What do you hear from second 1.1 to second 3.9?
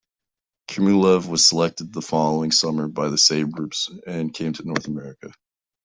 was selected the following summer by the Sabres